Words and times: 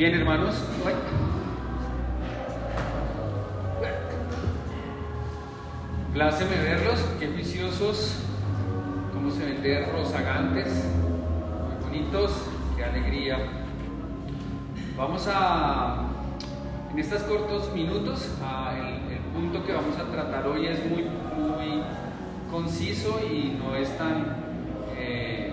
Bien, 0.00 0.14
hermanos. 0.14 0.54
Pláceme 6.14 6.56
verlos, 6.56 7.00
qué 7.18 7.26
viciosos, 7.26 8.16
cómo 9.12 9.30
se 9.30 9.44
ven 9.44 9.62
de 9.62 9.84
rozagantes, 9.92 10.86
muy 11.68 11.84
bonitos, 11.84 12.32
qué 12.78 12.84
alegría. 12.84 13.40
Vamos 14.96 15.28
a, 15.30 16.06
en 16.90 16.98
estos 16.98 17.22
cortos 17.24 17.70
minutos, 17.74 18.30
el, 19.06 19.18
punto 19.34 19.66
que 19.66 19.74
vamos 19.74 19.98
a 19.98 20.10
tratar 20.10 20.46
hoy 20.46 20.66
es 20.66 20.82
muy, 20.86 21.02
muy 21.02 21.82
conciso 22.50 23.20
y 23.30 23.58
no 23.62 23.76
es 23.76 23.98
tan 23.98 24.34
eh, 24.96 25.52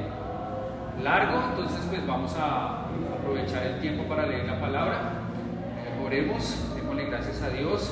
largo, 1.03 1.50
entonces 1.52 1.81
pues 1.89 2.08
vamos 2.08 2.34
a 2.39 2.77
aprovechar 3.14 3.66
el 3.66 3.80
tiempo 3.80 4.04
para 4.04 4.26
leer 4.26 4.46
la 4.46 4.60
palabra. 4.60 5.14
Eh, 5.86 6.06
oremos, 6.06 6.76
démosle 6.76 7.06
gracias 7.06 7.42
a 7.42 7.50
Dios 7.50 7.92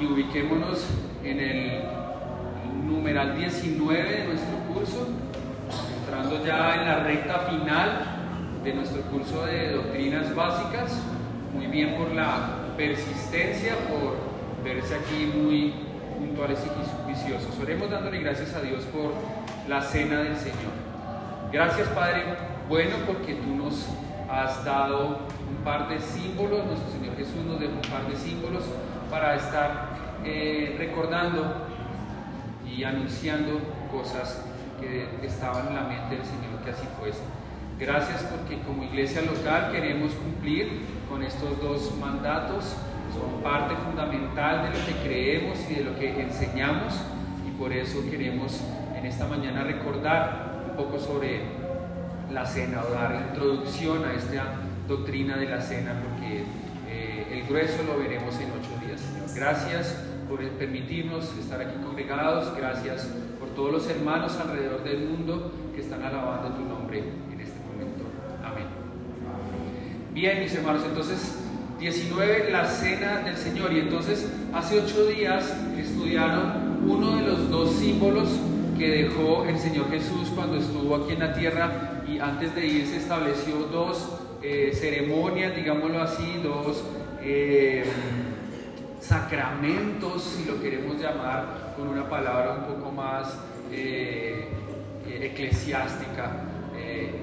y 0.00 0.06
ubiquémonos 0.06 0.86
en 1.22 1.40
el 1.40 1.82
numeral 2.86 3.36
19 3.36 4.02
de 4.02 4.24
nuestro 4.24 4.58
curso, 4.72 5.08
entrando 6.00 6.44
ya 6.44 6.76
en 6.76 6.84
la 6.86 7.00
recta 7.04 7.38
final 7.40 8.14
de 8.62 8.74
nuestro 8.74 9.02
curso 9.02 9.46
de 9.46 9.72
doctrinas 9.72 10.34
básicas. 10.34 10.98
Muy 11.52 11.66
bien 11.66 11.94
por 11.96 12.12
la 12.12 12.74
persistencia, 12.76 13.74
por 13.88 14.16
verse 14.64 14.94
aquí 14.94 15.30
muy 15.36 15.74
puntuales 16.18 16.60
y 16.64 17.08
viciosos. 17.08 17.58
Oremos 17.60 17.90
dándole 17.90 18.18
gracias 18.20 18.54
a 18.54 18.60
Dios 18.60 18.84
por 18.84 19.12
la 19.68 19.80
cena 19.82 20.22
del 20.22 20.36
Señor. 20.36 20.72
Gracias 21.52 21.88
Padre, 21.88 22.24
bueno 22.68 22.96
porque 23.06 23.34
tú 23.34 23.54
nos 23.54 23.86
has 24.34 24.64
dado 24.64 25.18
un 25.48 25.64
par 25.64 25.88
de 25.88 26.00
símbolos, 26.00 26.66
nuestro 26.66 26.90
Señor 26.90 27.16
Jesús 27.16 27.44
nos 27.46 27.60
dejó 27.60 27.74
un 27.74 27.90
par 27.90 28.06
de 28.10 28.16
símbolos 28.16 28.64
para 29.10 29.36
estar 29.36 29.90
eh, 30.24 30.74
recordando 30.76 31.68
y 32.66 32.82
anunciando 32.82 33.60
cosas 33.90 34.44
que 34.80 35.08
estaban 35.24 35.68
en 35.68 35.74
la 35.76 35.82
mente 35.82 36.16
del 36.16 36.24
Señor 36.24 36.60
que 36.64 36.70
así 36.70 36.86
fuese. 36.98 37.22
Gracias 37.78 38.22
porque 38.24 38.60
como 38.62 38.82
iglesia 38.84 39.22
local 39.22 39.70
queremos 39.72 40.12
cumplir 40.14 40.82
con 41.08 41.22
estos 41.22 41.60
dos 41.60 41.96
mandatos, 41.98 42.76
son 43.12 43.42
parte 43.42 43.76
fundamental 43.76 44.62
de 44.62 44.78
lo 44.78 44.86
que 44.86 44.92
creemos 45.04 45.58
y 45.70 45.74
de 45.74 45.84
lo 45.84 45.96
que 45.96 46.20
enseñamos 46.20 46.94
y 47.46 47.50
por 47.56 47.72
eso 47.72 47.98
queremos 48.10 48.60
en 48.96 49.06
esta 49.06 49.26
mañana 49.26 49.62
recordar 49.62 50.64
un 50.68 50.76
poco 50.76 50.98
sobre 50.98 51.63
la 52.32 52.46
cena 52.46 52.82
o 52.88 52.92
dar 52.92 53.28
introducción 53.30 54.04
a 54.04 54.14
esta 54.14 54.54
doctrina 54.88 55.36
de 55.36 55.48
la 55.48 55.60
cena 55.60 55.94
porque 56.02 56.44
eh, 56.88 57.26
el 57.30 57.46
grueso 57.46 57.82
lo 57.84 57.98
veremos 57.98 58.34
en 58.36 58.50
ocho 58.50 58.86
días. 58.86 59.02
Gracias 59.34 59.96
por 60.28 60.40
permitirnos 60.40 61.36
estar 61.38 61.60
aquí 61.60 61.76
congregados. 61.84 62.56
Gracias 62.56 63.08
por 63.38 63.48
todos 63.50 63.72
los 63.72 63.88
hermanos 63.88 64.36
alrededor 64.36 64.82
del 64.84 65.08
mundo 65.08 65.52
que 65.74 65.80
están 65.80 66.02
alabando 66.02 66.56
tu 66.56 66.64
nombre 66.64 66.98
en 66.98 67.40
este 67.40 67.58
momento. 67.60 68.04
Amén. 68.44 68.66
Bien, 70.12 70.40
mis 70.40 70.54
hermanos, 70.54 70.82
entonces 70.86 71.38
19, 71.78 72.50
la 72.50 72.66
cena 72.66 73.18
del 73.18 73.36
Señor. 73.36 73.72
Y 73.72 73.80
entonces 73.80 74.30
hace 74.52 74.80
ocho 74.80 75.06
días 75.06 75.54
estudiaron 75.78 76.80
uno 76.86 77.16
de 77.16 77.22
los 77.22 77.50
dos 77.50 77.72
símbolos 77.72 78.28
que 78.78 78.88
dejó 78.90 79.44
el 79.44 79.58
Señor 79.58 79.90
Jesús 79.90 80.30
cuando 80.34 80.56
estuvo 80.56 80.96
aquí 80.96 81.12
en 81.12 81.20
la 81.20 81.32
tierra 81.34 81.93
y 82.06 82.18
antes 82.18 82.54
de 82.54 82.66
irse 82.66 82.96
estableció 82.96 83.56
dos 83.70 84.18
eh, 84.42 84.72
ceremonias, 84.74 85.54
digámoslo 85.56 86.02
así, 86.02 86.40
dos... 86.42 86.84
Eh, 87.22 87.84
sacramentos, 89.00 90.22
si 90.22 90.46
lo 90.46 90.62
queremos 90.62 90.98
llamar 90.98 91.74
con 91.76 91.88
una 91.88 92.08
palabra 92.08 92.54
un 92.54 92.74
poco 92.74 92.90
más 92.90 93.38
eh, 93.70 94.48
eclesiástica. 95.06 96.30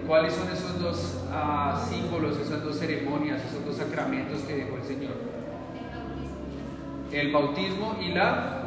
¿Cuáles 0.05 0.33
son 0.33 0.51
esos 0.51 0.79
dos 0.79 1.23
ah, 1.31 1.83
símbolos, 1.89 2.37
esas 2.39 2.63
dos 2.63 2.77
ceremonias, 2.77 3.41
esos 3.45 3.65
dos 3.65 3.77
sacramentos 3.77 4.41
que 4.41 4.55
dejó 4.57 4.75
el 4.77 4.83
Señor? 4.83 5.13
El 7.11 7.31
bautismo 7.31 7.97
y 8.01 8.09
la, 8.09 8.63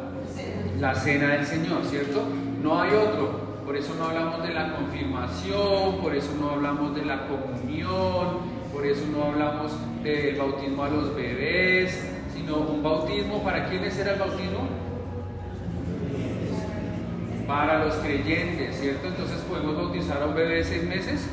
la 0.79 0.95
cena 0.95 1.27
del 1.29 1.45
Señor, 1.45 1.85
¿cierto? 1.85 2.23
No 2.61 2.81
hay 2.81 2.91
otro. 2.93 3.54
Por 3.65 3.75
eso 3.75 3.95
no 3.95 4.05
hablamos 4.05 4.43
de 4.43 4.53
la 4.53 4.75
confirmación, 4.75 5.97
por 5.99 6.15
eso 6.15 6.31
no 6.39 6.51
hablamos 6.51 6.95
de 6.95 7.03
la 7.03 7.27
comunión, 7.27 8.37
por 8.71 8.85
eso 8.85 9.01
no 9.11 9.23
hablamos 9.23 9.71
del 10.03 10.35
bautismo 10.35 10.83
a 10.83 10.89
los 10.89 11.15
bebés, 11.15 12.07
sino 12.31 12.57
un 12.57 12.83
bautismo. 12.83 13.43
¿Para 13.43 13.67
quiénes 13.67 13.97
era 13.97 14.13
el 14.13 14.19
bautismo? 14.19 14.69
Para 17.47 17.85
los 17.85 17.95
creyentes, 17.95 18.79
¿cierto? 18.79 19.07
Entonces 19.07 19.37
podemos 19.49 19.75
bautizar 19.75 20.21
a 20.21 20.27
un 20.27 20.35
bebé 20.35 20.57
de 20.57 20.63
seis 20.63 20.83
meses. 20.83 21.27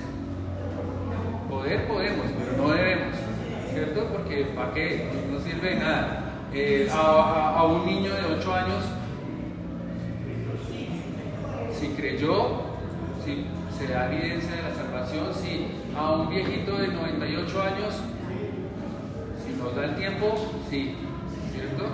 Poder 1.51 1.87
podemos, 1.87 2.27
pero 2.39 2.63
no 2.63 2.73
debemos, 2.73 3.17
¿cierto? 3.75 4.07
Porque 4.07 4.47
¿para 4.57 4.73
qué? 4.73 5.11
No 5.31 5.39
sirve 5.39 5.75
de 5.75 5.77
nada. 5.77 6.33
Eh, 6.55 6.89
a, 6.93 7.65
un 7.65 7.87
niño 7.87 8.13
de 8.13 8.37
8 8.39 8.55
años, 8.55 8.85
si 12.23 12.29
creyó, 12.29 12.63
si 13.25 13.47
se 13.77 13.93
da 13.93 14.13
evidencia 14.13 14.55
de 14.55 14.63
la 14.63 14.75
salvación, 14.75 15.35
si 15.35 15.67
a 15.97 16.13
un 16.13 16.31
viejito 16.31 16.77
de 16.79 16.89
98 16.89 17.63
años 17.63 18.01
nos 19.59 19.77
da 19.77 19.85
el 19.85 19.97
tiempo, 19.97 20.35
sí, 20.71 20.95
¿cierto? 21.53 21.85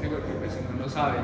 Sí, 0.00 0.08
porque 0.08 0.32
pues, 0.38 0.52
si 0.52 0.78
no 0.78 0.88
sabe, 0.88 1.18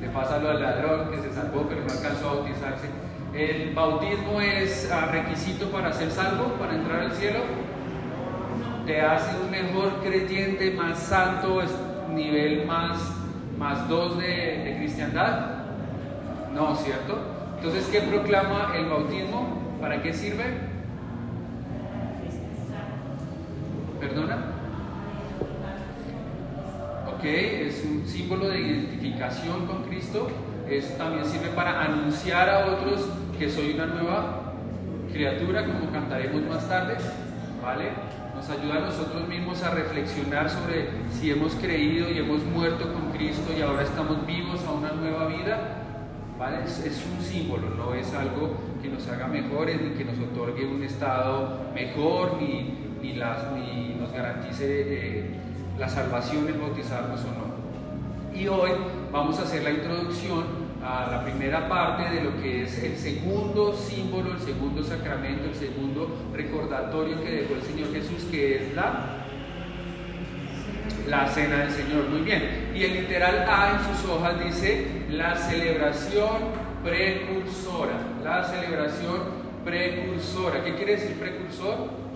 le 0.00 0.08
pasa 0.08 0.38
lo 0.38 0.50
al 0.50 0.60
ladrón 0.60 1.10
que 1.10 1.18
se 1.18 1.32
salvó 1.32 1.66
pero 1.68 1.82
no 1.82 1.92
alcanzó 1.92 2.30
a 2.30 2.34
bautizarse. 2.34 2.88
El 3.34 3.74
bautismo 3.74 4.40
es 4.40 4.90
requisito 5.12 5.70
para 5.70 5.92
ser 5.92 6.10
salvo, 6.10 6.54
para 6.58 6.74
entrar 6.74 7.00
al 7.02 7.12
cielo. 7.12 7.40
Te 8.86 9.00
hace 9.00 9.36
un 9.42 9.50
mejor 9.50 10.00
creyente, 10.02 10.70
más 10.72 10.98
santo, 10.98 11.60
nivel 12.12 12.66
más, 12.66 12.98
más 13.58 13.88
dos 13.88 14.18
de, 14.18 14.62
de 14.64 14.76
cristiandad. 14.78 15.55
No, 16.56 16.74
¿cierto? 16.74 17.18
Entonces, 17.58 17.86
¿qué 17.92 18.00
proclama 18.00 18.72
el 18.74 18.86
bautismo? 18.86 19.76
¿Para 19.78 20.02
qué 20.02 20.14
sirve? 20.14 20.44
¿Perdona? 24.00 24.38
Ok, 27.14 27.24
es 27.24 27.84
un 27.84 28.06
símbolo 28.06 28.48
de 28.48 28.58
identificación 28.58 29.66
con 29.66 29.82
Cristo. 29.82 30.28
Es, 30.66 30.96
también 30.96 31.26
sirve 31.26 31.48
para 31.48 31.82
anunciar 31.82 32.48
a 32.48 32.66
otros 32.68 33.06
que 33.38 33.50
soy 33.50 33.74
una 33.74 33.84
nueva 33.84 34.54
criatura, 35.12 35.62
como 35.66 35.92
cantaremos 35.92 36.40
más 36.48 36.66
tarde. 36.66 36.96
¿Vale? 37.62 37.90
Nos 38.34 38.48
ayuda 38.48 38.76
a 38.76 38.80
nosotros 38.80 39.28
mismos 39.28 39.62
a 39.62 39.72
reflexionar 39.72 40.48
sobre 40.48 40.88
si 41.10 41.30
hemos 41.30 41.54
creído 41.56 42.10
y 42.10 42.16
hemos 42.16 42.42
muerto 42.44 42.90
con 42.94 43.12
Cristo 43.12 43.52
y 43.54 43.60
ahora 43.60 43.82
estamos 43.82 44.26
vivos 44.26 44.64
a 44.64 44.72
una 44.72 44.92
nueva 44.92 45.26
vida. 45.26 45.82
¿Vale? 46.38 46.64
Es, 46.64 46.78
es, 46.80 47.02
un 47.06 47.24
símbolo, 47.24 47.70
no 47.70 47.94
es 47.94 48.12
algo 48.12 48.54
que 48.82 48.88
nos 48.88 49.08
haga 49.08 49.26
mejores, 49.26 49.80
ni 49.80 49.90
que 49.90 50.04
nos 50.04 50.18
otorgue 50.18 50.66
un 50.66 50.82
estado 50.82 51.60
mejor, 51.74 52.36
ni, 52.40 52.74
ni, 53.00 53.14
las, 53.14 53.52
ni 53.52 53.94
nos 53.98 54.12
garantice 54.12 54.64
eh, 54.68 55.30
la 55.78 55.88
salvación 55.88 56.46
el 56.48 56.58
bautizarnos 56.58 57.20
o 57.20 57.28
no. 57.28 58.38
Y 58.38 58.48
hoy 58.48 58.70
vamos 59.10 59.38
a 59.38 59.42
hacer 59.42 59.62
la 59.62 59.70
introducción 59.70 60.66
a 60.84 61.10
la 61.10 61.24
primera 61.24 61.68
parte 61.68 62.14
de 62.14 62.22
lo 62.22 62.40
que 62.40 62.64
es 62.64 62.82
el 62.82 62.96
segundo 62.96 63.72
símbolo, 63.72 64.32
el 64.32 64.40
segundo 64.40 64.84
sacramento, 64.84 65.44
el 65.46 65.54
segundo 65.54 66.08
recordatorio 66.34 67.22
que 67.22 67.30
dejó 67.30 67.54
el 67.54 67.62
Señor 67.62 67.92
Jesús, 67.92 68.24
que 68.30 68.56
es 68.56 68.74
la 68.74 69.25
la 71.08 71.28
cena 71.28 71.58
del 71.58 71.70
Señor. 71.70 72.08
Muy 72.08 72.22
bien. 72.22 72.70
Y 72.74 72.84
el 72.84 72.94
literal 72.94 73.44
A 73.48 73.78
en 73.78 73.96
sus 73.96 74.10
hojas 74.10 74.44
dice 74.44 74.86
la 75.10 75.36
celebración 75.36 76.66
precursora. 76.84 77.94
La 78.22 78.44
celebración 78.44 79.20
precursora. 79.64 80.62
¿Qué 80.64 80.74
quiere 80.74 80.92
decir 80.96 81.16
precursor? 81.18 82.06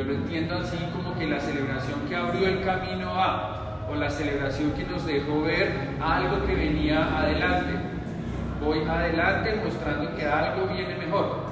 Yo 0.00 0.04
lo 0.04 0.14
entiendo 0.14 0.56
así 0.56 0.78
como 0.94 1.18
que 1.18 1.26
la 1.26 1.38
celebración 1.40 2.00
que 2.08 2.16
abrió 2.16 2.46
el 2.46 2.64
camino 2.64 3.10
a, 3.12 3.86
o 3.90 3.94
la 3.96 4.08
celebración 4.08 4.72
que 4.72 4.84
nos 4.84 5.04
dejó 5.04 5.42
ver 5.42 5.72
algo 6.00 6.46
que 6.46 6.54
venía 6.54 7.18
adelante. 7.18 7.79
Voy 8.60 8.80
adelante 8.80 9.58
mostrando 9.64 10.14
que 10.14 10.26
algo 10.26 10.66
viene 10.66 10.94
mejor. 10.96 11.50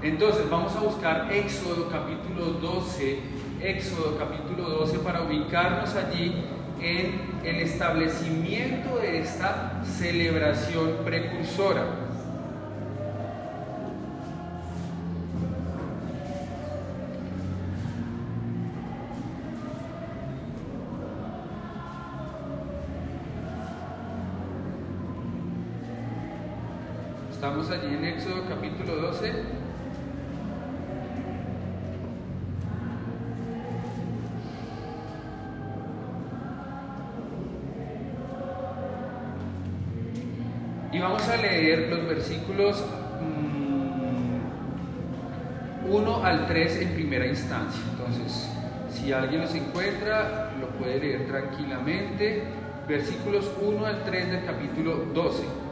Entonces 0.00 0.48
vamos 0.48 0.76
a 0.76 0.80
buscar 0.80 1.32
Éxodo 1.32 1.88
capítulo 1.90 2.52
12, 2.60 3.18
Éxodo 3.60 4.16
capítulo 4.16 4.68
12 4.68 4.98
para 4.98 5.22
ubicarnos 5.22 5.96
allí 5.96 6.44
en 6.80 7.20
el 7.42 7.56
establecimiento 7.60 8.98
de 8.98 9.20
esta 9.20 9.82
celebración 9.84 10.98
precursora. 11.04 12.03
Éxodo 28.24 28.48
capítulo 28.48 28.96
12. 29.02 29.32
vamos 40.98 41.28
a 41.28 41.36
leer 41.36 41.90
los 41.90 42.06
versículos 42.08 42.82
1 45.86 46.00
mm, 46.00 46.24
al 46.24 46.46
3 46.46 46.76
en 46.80 46.94
primera 46.94 47.26
instancia. 47.26 47.82
Entonces, 47.90 48.48
si 48.88 49.12
alguien 49.12 49.42
los 49.42 49.54
encuentra, 49.54 50.50
lo 50.58 50.68
puede 50.78 50.98
leer 50.98 51.26
tranquilamente. 51.26 52.44
Versículos 52.88 53.50
1 53.60 53.84
al 53.84 54.02
3 54.02 54.30
del 54.30 54.46
capítulo 54.46 55.04
12. 55.12 55.64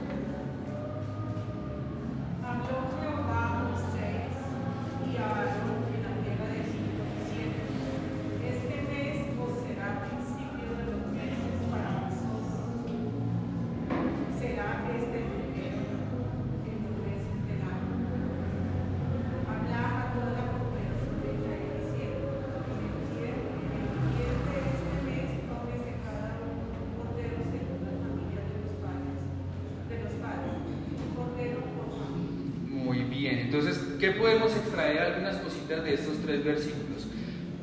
¿Qué 34.03 34.11
podemos 34.11 34.51
extraer 34.57 34.99
algunas 34.99 35.37
cositas 35.37 35.85
de 35.85 35.95
estos 35.95 36.19
tres 36.27 36.45
versículos? 36.45 37.07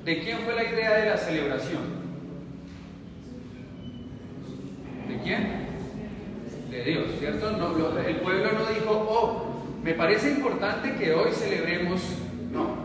¿De 0.05 0.23
quién 0.23 0.37
fue 0.39 0.55
la 0.55 0.63
idea 0.63 0.95
de 0.95 1.09
la 1.09 1.17
celebración? 1.17 1.81
¿De 5.09 5.17
De 5.37 6.83
Dios, 6.83 7.05
¿cierto? 7.19 7.49
el 8.07 8.15
pueblo 8.15 8.51
no 8.53 8.65
dijo, 8.73 9.07
oh, 9.09 9.61
me 9.83 9.93
parece 9.93 10.31
importante 10.31 10.95
que 10.95 11.13
hoy 11.13 11.31
celebremos. 11.31 12.01
No, 12.51 12.75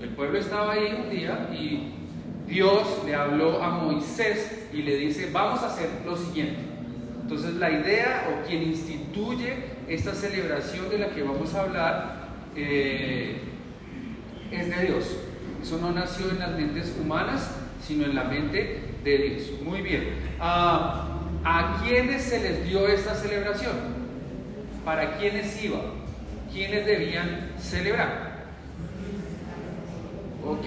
el 0.00 0.10
pueblo 0.10 0.38
estaba 0.38 0.74
ahí 0.74 0.96
un 1.04 1.10
día 1.10 1.48
y 1.52 1.94
Dios 2.46 3.02
le 3.04 3.14
habló 3.14 3.60
a 3.60 3.70
Moisés 3.70 4.68
y 4.72 4.82
le 4.82 4.96
dice, 4.96 5.30
vamos 5.32 5.60
a 5.62 5.66
hacer 5.66 5.88
lo 6.06 6.16
siguiente. 6.16 6.60
Entonces 7.22 7.54
la 7.54 7.70
idea 7.70 8.28
o 8.30 8.46
quien 8.46 8.62
instituye 8.62 9.54
esta 9.88 10.14
celebración 10.14 10.88
de 10.88 10.98
la 10.98 11.08
que 11.10 11.22
vamos 11.22 11.52
a 11.54 11.62
hablar 11.62 12.28
eh, 12.54 13.40
es 14.52 14.76
de 14.76 14.86
Dios. 14.86 15.16
Eso 15.60 15.78
no 15.78 15.90
nació 15.90 16.30
en 16.30 16.38
las 16.38 16.52
mentes 16.52 16.96
humanas, 17.00 17.56
sino 17.82 18.04
en 18.04 18.14
la 18.14 18.24
mente 18.24 18.80
de 19.02 19.18
Dios. 19.18 19.50
Muy 19.64 19.82
bien. 19.82 20.08
Ah, 20.38 21.11
¿A 21.44 21.80
quiénes 21.82 22.22
se 22.22 22.40
les 22.40 22.64
dio 22.64 22.86
esta 22.86 23.14
celebración? 23.14 23.74
¿Para 24.84 25.16
quiénes 25.16 25.62
iba? 25.62 25.80
¿Quiénes 26.52 26.86
debían 26.86 27.50
celebrar? 27.58 28.32
Ok, 30.44 30.66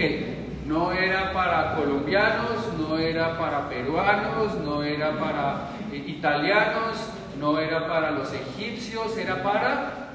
no 0.66 0.92
era 0.92 1.32
para 1.32 1.76
colombianos, 1.76 2.74
no 2.78 2.98
era 2.98 3.38
para 3.38 3.70
peruanos, 3.70 4.56
no 4.66 4.84
era 4.84 5.18
para 5.18 5.70
eh, 5.94 6.04
italianos, 6.08 6.98
no 7.40 7.60
era 7.60 7.88
para 7.88 8.12
los 8.12 8.34
egipcios, 8.34 9.18
era 9.18 9.44
para 9.44 10.10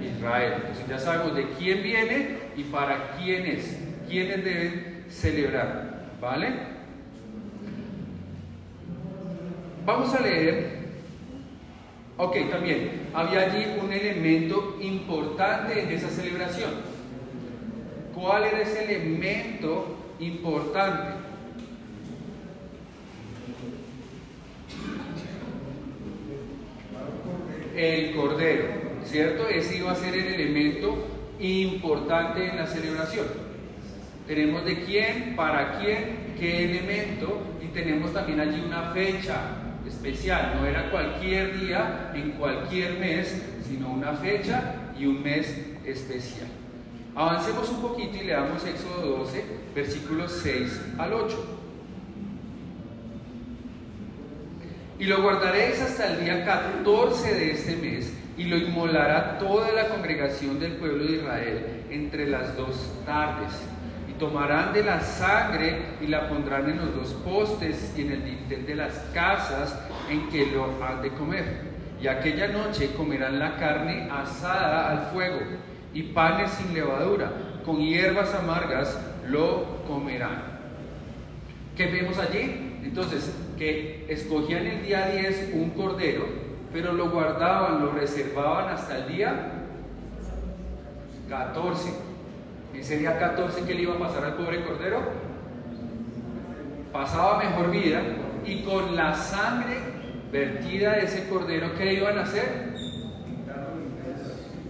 Israel. 0.00 0.54
Entonces 0.58 0.86
ya 0.88 0.98
sabemos 0.98 1.34
de 1.34 1.48
quién 1.58 1.82
viene 1.82 2.38
y 2.56 2.64
para 2.64 3.16
quiénes, 3.16 3.78
quiénes 4.08 4.44
deben 4.44 5.04
celebrar. 5.08 6.06
¿Vale? 6.20 6.77
Vamos 9.88 10.12
a 10.12 10.20
leer. 10.20 10.66
Ok, 12.18 12.36
también 12.50 13.08
había 13.14 13.40
allí 13.40 13.64
un 13.82 13.90
elemento 13.90 14.76
importante 14.82 15.82
en 15.82 15.88
esa 15.88 16.10
celebración. 16.10 16.72
¿Cuál 18.14 18.44
era 18.44 18.60
ese 18.60 18.84
elemento 18.84 19.96
importante? 20.20 21.14
El 27.74 28.14
cordero. 28.14 28.66
¿cierto? 29.06 29.48
Ese 29.48 29.78
iba 29.78 29.92
a 29.92 29.94
ser 29.94 30.14
el 30.14 30.34
elemento 30.34 30.98
importante 31.40 32.46
en 32.46 32.58
la 32.58 32.66
celebración. 32.66 33.24
Tenemos 34.26 34.66
de 34.66 34.84
quién, 34.84 35.34
para 35.34 35.78
quién, 35.78 36.34
qué 36.38 36.64
elemento 36.64 37.40
y 37.62 37.68
tenemos 37.68 38.12
también 38.12 38.40
allí 38.40 38.62
una 38.66 38.90
fecha 38.92 39.64
especial. 39.86 40.54
No 40.58 40.66
era 40.66 40.90
cualquier 40.90 41.58
día 41.60 42.10
en 42.14 42.32
cualquier 42.32 42.98
mes, 42.98 43.42
sino 43.68 43.90
una 43.90 44.14
fecha 44.14 44.74
y 44.98 45.06
un 45.06 45.22
mes 45.22 45.54
especial. 45.84 46.48
Avancemos 47.14 47.68
un 47.70 47.82
poquito 47.82 48.16
y 48.16 48.26
leamos 48.26 48.64
Éxodo 48.64 49.18
12, 49.18 49.44
versículos 49.74 50.40
6 50.42 50.80
al 50.98 51.12
8. 51.12 51.58
Y 55.00 55.04
lo 55.04 55.22
guardaréis 55.22 55.80
hasta 55.80 56.12
el 56.12 56.24
día 56.24 56.44
14 56.44 57.34
de 57.34 57.52
este 57.52 57.76
mes 57.76 58.12
y 58.36 58.44
lo 58.44 58.56
inmolará 58.56 59.38
toda 59.38 59.72
la 59.72 59.88
congregación 59.88 60.60
del 60.60 60.72
pueblo 60.74 61.04
de 61.04 61.16
Israel 61.16 61.66
entre 61.90 62.28
las 62.28 62.56
dos 62.56 62.76
tardes. 63.04 63.52
Tomarán 64.18 64.72
de 64.72 64.82
la 64.82 65.00
sangre 65.00 65.96
y 66.00 66.06
la 66.06 66.28
pondrán 66.28 66.68
en 66.68 66.78
los 66.78 66.94
dos 66.94 67.12
postes 67.24 67.94
y 67.96 68.02
en 68.02 68.12
el 68.12 68.24
dintel 68.24 68.66
de 68.66 68.74
las 68.74 68.94
casas 69.14 69.78
en 70.10 70.28
que 70.28 70.46
lo 70.46 70.64
han 70.84 71.02
de 71.02 71.10
comer. 71.10 71.68
Y 72.00 72.06
aquella 72.06 72.48
noche 72.48 72.92
comerán 72.96 73.38
la 73.38 73.56
carne 73.56 74.08
asada 74.10 74.90
al 74.90 75.12
fuego 75.12 75.38
y 75.94 76.02
panes 76.02 76.50
sin 76.52 76.74
levadura, 76.74 77.30
con 77.64 77.78
hierbas 77.78 78.34
amargas 78.34 78.98
lo 79.28 79.84
comerán. 79.86 80.42
¿Qué 81.76 81.86
vemos 81.86 82.18
allí? 82.18 82.80
Entonces, 82.82 83.34
que 83.56 84.06
escogían 84.08 84.66
el 84.66 84.86
día 84.86 85.08
10 85.08 85.50
un 85.54 85.70
cordero 85.70 86.48
pero 86.72 86.92
lo 86.92 87.10
guardaban, 87.10 87.80
lo 87.84 87.92
reservaban 87.92 88.68
hasta 88.68 88.98
el 88.98 89.08
día 89.08 89.52
14. 91.28 92.07
Ese 92.74 92.98
día 92.98 93.18
14 93.18 93.62
que 93.62 93.74
le 93.74 93.82
iba 93.82 93.94
a 93.94 93.98
pasar 93.98 94.24
al 94.24 94.34
pobre 94.34 94.64
cordero, 94.64 95.00
pasaba 96.92 97.38
mejor 97.38 97.70
vida 97.70 98.00
y 98.44 98.62
con 98.62 98.94
la 98.94 99.14
sangre 99.14 99.76
vertida 100.30 100.92
de 100.92 101.04
ese 101.04 101.28
cordero, 101.28 101.74
¿qué 101.76 101.94
iban 101.94 102.18
a 102.18 102.22
hacer? 102.22 102.68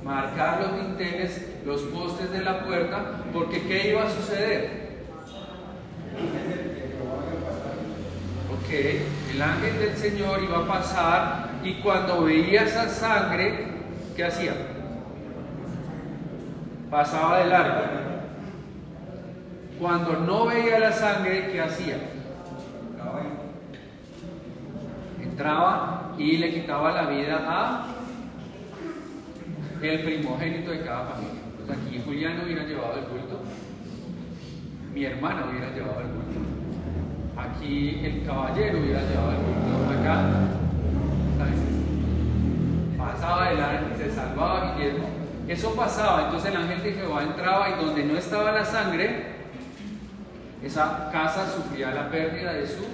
Marcar 0.04 0.60
los 0.62 0.86
dinteles, 0.86 1.46
los 1.66 1.82
postes 1.82 2.30
de 2.30 2.42
la 2.42 2.64
puerta, 2.64 3.24
porque 3.32 3.62
¿qué 3.62 3.90
iba 3.90 4.04
a 4.04 4.10
suceder? 4.10 4.88
Ok, 8.52 8.72
el 9.34 9.42
ángel 9.42 9.78
del 9.78 9.96
Señor 9.96 10.42
iba 10.42 10.58
a 10.58 10.66
pasar 10.66 11.50
y 11.62 11.74
cuando 11.74 12.24
veía 12.24 12.62
esa 12.62 12.88
sangre, 12.88 13.66
¿qué 14.16 14.24
hacía? 14.24 14.77
Pasaba 16.90 17.38
de 17.38 17.46
largo. 17.46 17.82
Cuando 19.78 20.12
no 20.20 20.46
veía 20.46 20.78
la 20.78 20.92
sangre, 20.92 21.50
¿qué 21.52 21.60
hacía? 21.60 21.96
Entraba 25.22 26.14
y 26.18 26.38
le 26.38 26.52
quitaba 26.52 26.90
la 26.90 27.02
vida 27.10 27.38
a 27.46 27.86
el 29.82 30.02
primogénito 30.02 30.70
de 30.72 30.80
cada 30.80 31.06
familia. 31.06 31.42
Pues 31.56 31.78
aquí 31.78 32.02
Julián 32.04 32.40
hubiera 32.44 32.64
llevado 32.64 32.98
el 32.98 33.04
culto, 33.04 33.40
mi 34.92 35.04
hermana 35.04 35.46
hubiera 35.48 35.70
llevado 35.70 36.00
el 36.00 36.08
culto, 36.08 36.40
aquí 37.36 38.00
el 38.02 38.26
caballero 38.26 38.80
hubiera 38.80 39.00
llevado 39.02 39.30
el 39.30 39.36
culto, 39.36 40.00
acá 40.00 40.48
pasaba 42.98 43.46
adelante, 43.46 43.96
se 43.96 44.10
salvaba 44.10 44.74
Guillermo. 44.74 45.17
Eso 45.48 45.74
pasaba, 45.74 46.26
entonces 46.26 46.50
el 46.50 46.58
ángel 46.58 46.82
de 46.82 46.92
Jehová 46.92 47.22
entraba 47.22 47.70
y 47.70 47.82
donde 47.82 48.04
no 48.04 48.18
estaba 48.18 48.52
la 48.52 48.66
sangre, 48.66 49.38
esa 50.62 51.08
casa 51.10 51.50
sufría 51.50 51.90
la 51.90 52.10
pérdida 52.10 52.52
de 52.52 52.66
su 52.66 52.84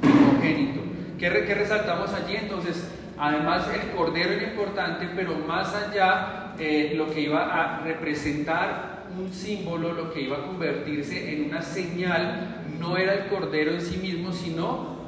primogénito. 0.00 0.80
¿Qué, 1.18 1.30
resaltamos 1.30 2.12
allí? 2.12 2.34
Entonces, 2.34 2.90
además 3.16 3.68
el 3.72 3.90
cordero 3.96 4.32
era 4.32 4.42
importante, 4.42 5.08
pero 5.14 5.36
más 5.36 5.72
allá 5.72 6.54
eh, 6.58 6.94
lo 6.96 7.12
que 7.12 7.20
iba 7.20 7.44
a 7.44 7.80
representar 7.84 9.04
un 9.16 9.32
símbolo, 9.32 9.92
lo 9.92 10.12
que 10.12 10.22
iba 10.22 10.36
a 10.36 10.46
convertirse 10.46 11.32
en 11.32 11.44
una 11.44 11.62
señal, 11.62 12.64
no 12.80 12.96
era 12.96 13.14
el 13.14 13.26
cordero 13.28 13.72
en 13.72 13.80
sí 13.80 13.98
mismo, 13.98 14.32
sino 14.32 14.98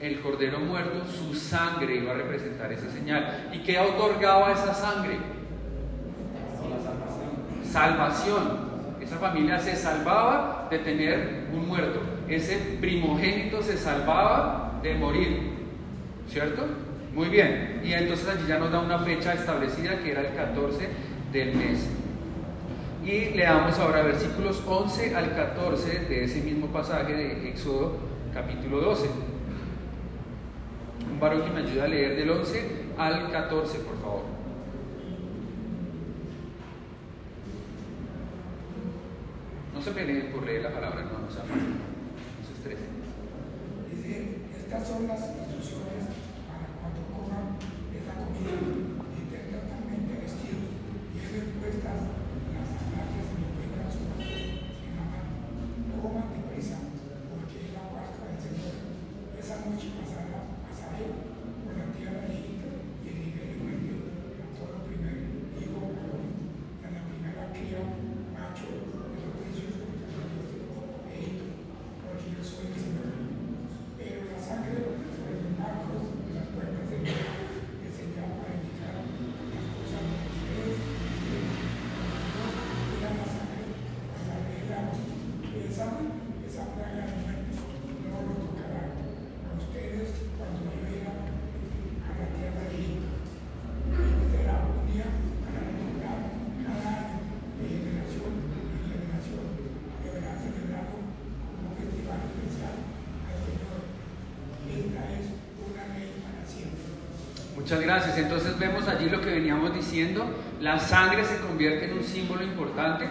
el 0.00 0.20
cordero 0.20 0.58
muerto, 0.58 1.04
su 1.06 1.32
sangre 1.32 1.98
iba 1.98 2.10
a 2.10 2.14
representar 2.14 2.72
esa 2.72 2.90
señal. 2.90 3.50
¿Y 3.52 3.60
qué 3.60 3.78
otorgaba 3.78 4.50
esa 4.50 4.74
sangre? 4.74 5.41
Salvación. 7.72 8.72
Esa 9.00 9.16
familia 9.16 9.58
se 9.58 9.74
salvaba 9.74 10.68
de 10.70 10.78
tener 10.80 11.46
un 11.54 11.66
muerto. 11.66 12.00
Ese 12.28 12.76
primogénito 12.80 13.62
se 13.62 13.78
salvaba 13.78 14.78
de 14.82 14.94
morir. 14.94 15.52
¿Cierto? 16.28 16.66
Muy 17.14 17.30
bien. 17.30 17.80
Y 17.82 17.94
entonces 17.94 18.28
allí 18.28 18.46
ya 18.46 18.58
nos 18.58 18.70
da 18.70 18.80
una 18.80 18.98
fecha 18.98 19.32
establecida 19.32 19.98
que 20.00 20.12
era 20.12 20.20
el 20.20 20.34
14 20.34 20.86
del 21.32 21.54
mes. 21.54 21.88
Y 23.04 23.30
leamos 23.36 23.78
ahora 23.78 24.02
versículos 24.02 24.62
11 24.66 25.16
al 25.16 25.34
14 25.34 25.98
de 26.10 26.24
ese 26.24 26.42
mismo 26.42 26.66
pasaje 26.66 27.14
de 27.14 27.48
Éxodo 27.48 27.96
capítulo 28.34 28.80
12. 28.80 29.08
Un 31.10 31.18
varón 31.18 31.42
que 31.42 31.50
me 31.50 31.60
ayude 31.60 31.82
a 31.82 31.88
leer 31.88 32.16
del 32.16 32.30
11 32.30 32.70
al 32.98 33.32
14, 33.32 33.78
por 33.78 34.00
favor. 34.00 34.22
No 34.22 34.42
se 39.82 39.90
peleen 39.90 40.30
por 40.30 40.46
leer 40.46 40.62
la 40.62 40.70
palabra, 40.70 41.02
no, 41.10 41.26
no 41.26 41.30
se 41.30 41.40
afanen, 41.40 41.74
no 41.74 42.42
se 42.46 42.54
estresen. 42.54 43.02
Dice, 43.90 44.46
estas 44.54 44.86
son 44.86 45.08
las 45.10 45.18
instrucciones 45.18 46.06
para 46.46 46.70
cuando 46.78 47.02
coman 47.10 47.58
esta 47.90 48.14
comida 48.14 48.62
y 48.62 49.26
estén 49.26 49.50
totalmente 49.50 50.22
vestidos 50.22 50.70
y 50.70 51.18
estén 51.18 51.58
puestas 51.58 51.98
las 52.54 52.66
sandalias 52.78 53.26
y 53.26 53.42
tengan 53.58 53.90
su 53.90 54.06
en 54.06 54.94
la 54.94 55.04
mano. 55.10 55.34
Coman 55.98 56.30
deprisa, 56.30 56.78
porque 57.26 57.66
es 57.66 57.74
la 57.74 57.90
Pascua 57.90 58.30
del 58.30 58.38
Señor. 58.38 58.78
Esa 59.34 59.66
noche 59.66 59.98
pasará, 59.98 60.62
pasaré 60.62 61.10
por 61.66 61.74
la 61.74 61.90
tierra 61.90 62.22
de 62.22 62.38
Egipto 62.38 62.86
y 63.02 63.10
heriré 63.10 63.42
de 63.50 63.58
muerte 63.58 63.98
a 63.98 64.54
todo 64.54 64.86
primer 64.86 65.42
hijo 65.58 65.90
varón, 65.90 66.38
y 66.38 66.86
a 66.86 66.90
la 66.94 67.02
primera 67.10 67.50
cría 67.50 67.82
macho 68.30 68.66
de 68.70 69.18
los 69.22 69.30
juicios 69.38 69.78
contra 69.78 70.10
los 70.10 70.26
dioses 70.34 70.66
de 71.06 71.14
Egipto, 71.14 71.46
porque 72.02 72.34
yo 72.34 72.42
soy 72.42 72.74
el 72.74 72.78
Señor. 72.82 73.10
Pero 73.94 74.26
la 74.34 74.40
sangre 74.42 74.98
sobre 75.14 75.38
los 75.38 75.54
marcos 75.54 76.02
de 76.26 76.34
las 76.34 76.50
puertas 76.50 76.90
del 76.90 77.06
lugar 77.06 77.38
es 77.86 77.94
señal 77.94 78.42
para 78.42 78.58
indicar 78.58 79.06
las 79.06 79.66
cosas 79.70 80.02
que 80.02 80.26
ustedes 80.34 80.78
ven. 81.30 81.46
Mira 82.90 83.10
la 83.22 83.26
sangre, 83.30 83.70
pasaré 84.10 84.66
el 84.66 84.74
agua. 84.74 84.98
Esa, 85.62 85.88
esa 86.44 86.64
plaga 86.76 87.06
de 87.08 87.16
muerte 87.22 87.52
no 87.56 88.18
los 88.28 88.38
tocará 88.44 88.92
a 88.92 89.50
ustedes 89.56 90.08
cuando 90.36 90.68
yo 90.68 90.84
llegue 90.84 91.08
a 91.08 92.12
la 92.12 92.26
tierra 92.36 92.68
de 92.68 92.76
Egipto. 92.76 93.08
Este 93.88 94.24
será 94.36 94.68
un 94.68 94.84
día 94.84 95.08
para 95.40 95.60
recordar 95.64 96.18
cada 96.60 96.92
año 96.92 97.24
de 97.56 97.64
generación 97.72 98.32
en 98.52 98.84
generación. 98.84 99.48
Deberá 100.04 100.32
celebrarlo 100.36 100.98
como 101.00 101.72
un 101.72 101.76
festival 101.80 102.20
especial 102.20 102.76
al 103.24 103.38
Señor. 103.40 103.80
Y 104.60 104.76
esta 104.76 105.02
es 105.08 105.24
una 105.56 105.84
ley 105.96 106.20
para 106.20 106.44
siempre. 106.44 106.84
Muchas 107.72 107.86
gracias. 107.86 108.18
Entonces 108.18 108.58
vemos 108.58 108.86
allí 108.86 109.08
lo 109.08 109.22
que 109.22 109.30
veníamos 109.30 109.74
diciendo. 109.74 110.26
La 110.60 110.78
sangre 110.78 111.24
se 111.24 111.38
convierte 111.38 111.86
en 111.86 111.94
un 111.94 112.04
símbolo 112.04 112.42
importante. 112.42 113.08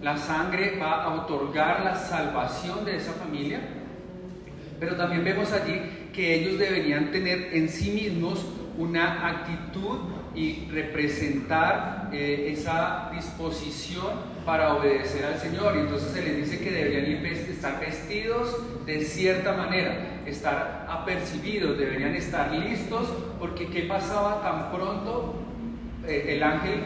La 0.00 0.16
sangre 0.16 0.78
va 0.80 1.02
a 1.02 1.14
otorgar 1.14 1.84
la 1.84 1.94
salvación 1.94 2.86
de 2.86 2.96
esa 2.96 3.12
familia. 3.12 3.60
Pero 4.80 4.96
también 4.96 5.24
vemos 5.24 5.52
allí 5.52 6.08
que 6.14 6.36
ellos 6.36 6.58
deberían 6.58 7.10
tener 7.10 7.50
en 7.52 7.68
sí 7.68 7.90
mismos 7.90 8.46
una 8.78 9.26
actitud 9.28 9.98
y 10.34 10.68
representar 10.70 12.08
eh, 12.12 12.50
esa 12.52 13.10
disposición 13.12 14.38
para 14.46 14.74
obedecer 14.74 15.24
al 15.26 15.38
Señor. 15.38 15.76
Y 15.76 15.80
entonces 15.80 16.12
se 16.12 16.22
les 16.22 16.36
dice 16.36 16.60
que 16.60 16.70
deberían 16.70 17.26
estar 17.26 17.80
vestidos 17.80 18.56
de 18.86 19.04
cierta 19.04 19.52
manera, 19.52 20.22
estar 20.26 20.86
apercibidos, 20.88 21.76
deberían 21.76 22.14
estar 22.14 22.52
listos, 22.52 23.12
porque 23.38 23.66
¿qué 23.66 23.82
pasaba 23.82 24.40
tan 24.42 24.70
pronto 24.70 25.34
eh, 26.06 26.36
el 26.36 26.42
ángel 26.42 26.84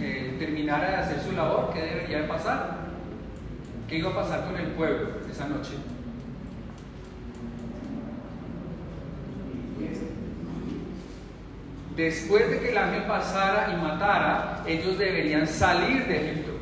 eh, 0.00 0.36
terminara 0.38 0.90
de 0.90 0.96
hacer 0.96 1.20
su 1.20 1.32
labor? 1.32 1.72
¿Qué 1.72 1.80
debería 1.80 2.22
de 2.22 2.28
pasar? 2.28 2.90
¿Qué 3.88 3.98
iba 3.98 4.10
a 4.10 4.14
pasar 4.14 4.46
con 4.46 4.56
el 4.56 4.66
pueblo 4.72 5.10
esa 5.30 5.48
noche? 5.48 5.72
Después 11.96 12.48
de 12.50 12.60
que 12.60 12.70
el 12.70 12.78
ángel 12.78 13.02
pasara 13.02 13.72
y 13.72 13.76
matara, 13.76 14.62
ellos 14.66 14.98
deberían 14.98 15.46
salir 15.46 16.06
de 16.06 16.30
Egipto. 16.30 16.52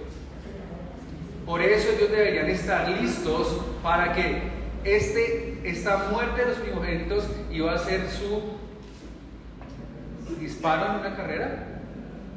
Por 1.45 1.63
eso 1.63 1.91
ellos 1.97 2.11
deberían 2.11 2.49
estar 2.49 2.89
listos 2.89 3.61
para 3.83 4.13
que 4.13 4.43
este, 4.85 5.61
esta 5.65 6.09
muerte 6.11 6.43
de 6.43 6.49
los 6.49 6.59
primogénitos 6.59 7.25
iba 7.51 7.75
a 7.75 7.79
ser 7.79 8.09
su 8.11 8.59
disparo 10.41 10.93
en 10.93 11.01
una 11.01 11.17
carrera, 11.17 11.81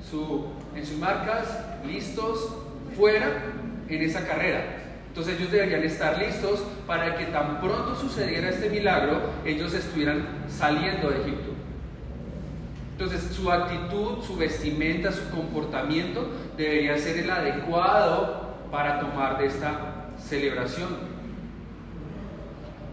su, 0.10 0.48
en 0.75 0.86
sus 0.86 0.98
marcas, 0.98 1.60
listos, 1.86 2.55
fuera 2.95 3.43
en 3.88 4.01
esa 4.01 4.25
carrera. 4.25 4.77
Entonces 5.07 5.38
ellos 5.38 5.51
deberían 5.51 5.83
estar 5.83 6.17
listos 6.17 6.63
para 6.88 7.17
que 7.17 7.25
tan 7.25 7.60
pronto 7.60 7.95
sucediera 7.95 8.50
este 8.50 8.69
milagro, 8.69 9.21
ellos 9.45 9.74
estuvieran 9.74 10.45
saliendo 10.48 11.10
de 11.10 11.21
Egipto. 11.21 11.50
Entonces 13.01 13.36
su 13.36 13.51
actitud, 13.51 14.22
su 14.22 14.38
vestimenta, 14.38 15.12
su 15.12 15.27
comportamiento 15.31 16.29
debería 16.55 16.96
ser 17.00 17.17
el 17.17 17.31
adecuado 17.31 18.58
para 18.70 19.00
tomar 19.00 19.39
de 19.39 19.48
esta 19.48 20.12
celebración. 20.20 20.89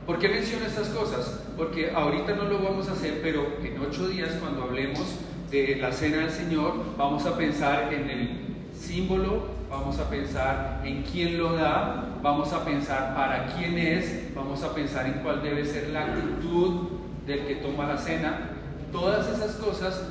¿Por 0.06 0.18
qué 0.18 0.30
menciono 0.30 0.64
estas 0.64 0.88
cosas? 0.88 1.44
Porque 1.58 1.90
ahorita 1.94 2.34
no 2.36 2.44
lo 2.44 2.58
vamos 2.60 2.88
a 2.88 2.92
hacer, 2.92 3.20
pero 3.22 3.58
en 3.62 3.78
ocho 3.82 4.08
días 4.08 4.30
cuando 4.40 4.62
hablemos 4.62 5.04
de 5.50 5.76
la 5.76 5.92
cena 5.92 6.20
del 6.22 6.30
Señor, 6.30 6.72
vamos 6.96 7.26
a 7.26 7.36
pensar 7.36 7.92
en 7.92 8.08
el 8.08 8.38
símbolo, 8.72 9.42
vamos 9.68 9.98
a 9.98 10.08
pensar 10.08 10.80
en 10.86 11.02
quién 11.02 11.36
lo 11.36 11.52
da, 11.52 12.16
vamos 12.22 12.54
a 12.54 12.64
pensar 12.64 13.14
para 13.14 13.54
quién 13.54 13.76
es, 13.76 14.34
vamos 14.34 14.62
a 14.62 14.74
pensar 14.74 15.04
en 15.04 15.20
cuál 15.22 15.42
debe 15.42 15.66
ser 15.66 15.90
la 15.90 16.06
actitud 16.06 16.88
del 17.26 17.46
que 17.46 17.56
toma 17.56 17.86
la 17.86 17.98
cena. 17.98 18.54
Todas 18.92 19.28
esas 19.28 19.56
cosas 19.56 20.02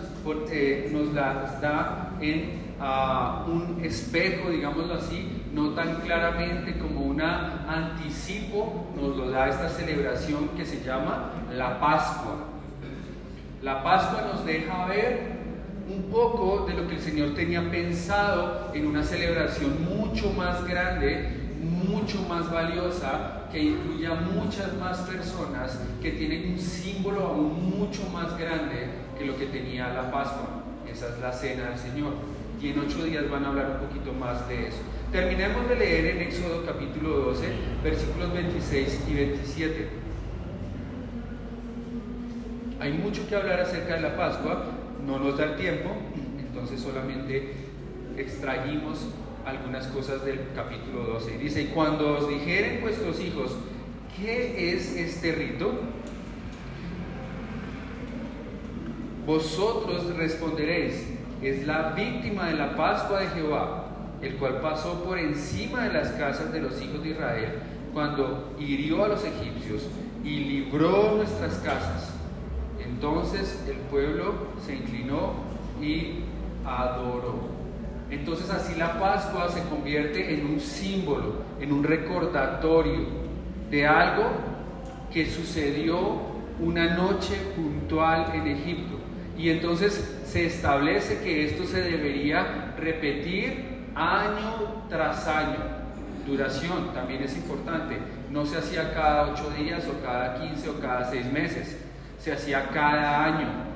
eh, 0.51 0.89
nos 0.91 1.13
las 1.13 1.59
da 1.61 2.11
en 2.21 2.73
ah, 2.79 3.45
un 3.47 3.83
espejo, 3.83 4.49
digámoslo 4.49 4.95
así, 4.95 5.43
no 5.53 5.69
tan 5.69 6.01
claramente 6.01 6.77
como 6.77 7.01
un 7.01 7.21
anticipo, 7.21 8.87
nos 8.95 9.15
lo 9.15 9.31
da 9.31 9.49
esta 9.49 9.69
celebración 9.69 10.49
que 10.49 10.65
se 10.65 10.83
llama 10.83 11.31
la 11.55 11.79
Pascua. 11.79 12.35
La 13.63 13.83
Pascua 13.83 14.21
nos 14.31 14.45
deja 14.45 14.85
ver 14.85 15.37
un 15.89 16.03
poco 16.11 16.65
de 16.67 16.73
lo 16.73 16.87
que 16.87 16.95
el 16.95 17.01
Señor 17.01 17.33
tenía 17.33 17.71
pensado 17.71 18.71
en 18.73 18.85
una 18.85 19.03
celebración 19.03 19.85
mucho 19.85 20.31
más 20.33 20.67
grande, 20.67 21.36
mucho 21.85 22.21
más 22.23 22.51
valiosa, 22.51 23.47
que 23.51 23.59
incluya 23.59 24.13
muchas 24.15 24.73
más 24.77 24.99
personas, 24.99 25.79
que 26.01 26.11
tienen 26.11 26.53
un 26.53 26.59
símbolo 26.59 27.21
aún 27.21 27.77
mucho 27.77 28.03
más 28.09 28.37
grande 28.37 28.89
que 29.17 29.25
lo 29.25 29.37
que 29.37 29.47
tenía 29.47 29.93
la 29.93 30.11
Pascua. 30.11 30.63
Esa 30.91 31.09
es 31.09 31.19
la 31.19 31.31
cena 31.31 31.69
del 31.69 31.77
Señor. 31.77 32.13
Y 32.61 32.69
en 32.69 32.79
ocho 32.79 33.03
días 33.03 33.29
van 33.29 33.45
a 33.45 33.49
hablar 33.49 33.79
un 33.79 33.87
poquito 33.87 34.13
más 34.13 34.47
de 34.47 34.67
eso. 34.67 34.79
Terminemos 35.11 35.69
de 35.69 35.75
leer 35.75 36.05
en 36.17 36.21
Éxodo 36.21 36.65
capítulo 36.65 37.09
12, 37.19 37.47
versículos 37.83 38.33
26 38.33 39.03
y 39.07 39.13
27. 39.13 39.89
Hay 42.79 42.93
mucho 42.93 43.27
que 43.27 43.35
hablar 43.35 43.59
acerca 43.61 43.95
de 43.95 44.01
la 44.01 44.17
Pascua, 44.17 44.65
no 45.05 45.19
nos 45.19 45.37
da 45.37 45.45
el 45.45 45.55
tiempo, 45.55 45.91
entonces 46.39 46.81
solamente 46.81 47.53
extraímos 48.17 49.07
algunas 49.47 49.87
cosas 49.87 50.25
del 50.25 50.39
capítulo 50.53 51.03
12. 51.03 51.35
Y 51.35 51.37
dice, 51.37 51.61
y 51.63 51.65
cuando 51.67 52.17
os 52.17 52.27
dijeren 52.27 52.81
vuestros 52.81 53.19
hijos, 53.21 53.55
¿qué 54.17 54.73
es 54.73 54.95
este 54.95 55.31
rito? 55.31 55.71
Vosotros 59.25 60.15
responderéis, 60.15 61.07
es 61.41 61.65
la 61.65 61.91
víctima 61.91 62.47
de 62.47 62.55
la 62.55 62.75
Pascua 62.75 63.21
de 63.21 63.27
Jehová, 63.27 63.87
el 64.21 64.35
cual 64.35 64.59
pasó 64.61 65.03
por 65.03 65.17
encima 65.17 65.83
de 65.83 65.93
las 65.93 66.09
casas 66.11 66.51
de 66.51 66.61
los 66.61 66.81
hijos 66.81 67.03
de 67.03 67.09
Israel 67.09 67.53
cuando 67.93 68.55
hirió 68.59 69.05
a 69.05 69.07
los 69.07 69.23
egipcios 69.23 69.87
y 70.23 70.39
libró 70.39 71.15
nuestras 71.15 71.55
casas. 71.55 72.11
Entonces 72.83 73.63
el 73.67 73.77
pueblo 73.89 74.33
se 74.65 74.75
inclinó 74.75 75.33
y 75.81 76.23
adoró. 76.65 77.56
Entonces 78.09 78.49
así 78.49 78.75
la 78.75 78.99
Pascua 78.99 79.49
se 79.49 79.61
convierte 79.63 80.33
en 80.33 80.45
un 80.45 80.59
símbolo, 80.59 81.41
en 81.59 81.71
un 81.73 81.83
recordatorio 81.83 83.05
de 83.69 83.85
algo 83.85 84.29
que 85.11 85.29
sucedió 85.29 86.37
una 86.59 86.95
noche 86.95 87.35
puntual 87.55 88.31
en 88.33 88.47
Egipto. 88.47 88.97
Y 89.37 89.49
entonces 89.49 90.19
se 90.25 90.45
establece 90.45 91.19
que 91.19 91.45
esto 91.45 91.65
se 91.65 91.81
debería 91.81 92.73
repetir 92.77 93.77
año 93.93 94.83
tras 94.89 95.27
año. 95.27 95.59
Duración 96.25 96.93
también 96.93 97.23
es 97.23 97.35
importante. 97.35 97.97
No 98.31 98.45
se 98.45 98.57
hacía 98.57 98.93
cada 98.93 99.31
ocho 99.31 99.49
días 99.51 99.85
o 99.87 100.03
cada 100.03 100.41
quince 100.41 100.69
o 100.69 100.79
cada 100.79 101.09
seis 101.09 101.31
meses. 101.31 101.77
Se 102.19 102.33
hacía 102.33 102.69
cada 102.69 103.23
año. 103.23 103.66